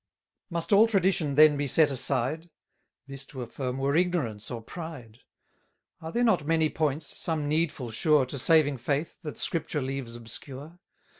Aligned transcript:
Must 0.49 0.73
all 0.73 0.87
tradition 0.87 1.35
then 1.35 1.57
be 1.57 1.67
set 1.67 1.91
aside? 1.91 2.49
This 3.05 3.23
to 3.27 3.43
affirm 3.43 3.77
were 3.77 3.95
ignorance 3.95 4.49
or 4.49 4.59
pride. 4.63 5.19
Are 6.01 6.11
there 6.11 6.23
not 6.23 6.43
many 6.47 6.69
points, 6.71 7.19
some 7.21 7.47
needful 7.47 7.91
sure 7.91 8.25
To 8.25 8.39
saving 8.39 8.77
faith, 8.77 9.21
that 9.21 9.37
Scripture 9.37 9.79
leaves 9.79 10.15
obscure? 10.15 10.79